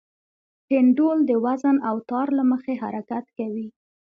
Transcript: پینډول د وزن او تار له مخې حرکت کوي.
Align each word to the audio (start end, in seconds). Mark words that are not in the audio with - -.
پینډول 0.67 1.17
د 1.29 1.31
وزن 1.45 1.75
او 1.89 1.95
تار 2.09 2.27
له 2.37 2.43
مخې 2.51 2.73
حرکت 2.83 3.25
کوي. 3.37 3.67